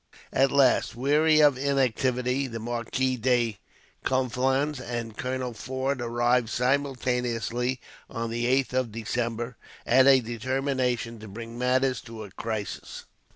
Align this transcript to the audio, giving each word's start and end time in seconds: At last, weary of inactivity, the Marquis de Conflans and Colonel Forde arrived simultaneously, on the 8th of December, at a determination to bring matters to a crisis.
At 0.33 0.51
last, 0.51 0.95
weary 0.95 1.41
of 1.41 1.59
inactivity, 1.59 2.47
the 2.47 2.57
Marquis 2.57 3.17
de 3.17 3.59
Conflans 4.03 4.79
and 4.79 5.15
Colonel 5.15 5.53
Forde 5.53 6.01
arrived 6.01 6.49
simultaneously, 6.49 7.79
on 8.09 8.31
the 8.31 8.45
8th 8.47 8.73
of 8.73 8.91
December, 8.91 9.57
at 9.85 10.07
a 10.07 10.19
determination 10.19 11.19
to 11.19 11.27
bring 11.27 11.55
matters 11.59 12.01
to 12.01 12.23
a 12.23 12.31
crisis. 12.31 13.03